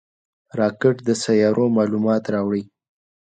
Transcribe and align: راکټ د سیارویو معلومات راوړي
راکټ 0.59 0.95
د 1.07 1.09
سیارویو 1.23 1.75
معلومات 1.77 2.23
راوړي 2.33 2.63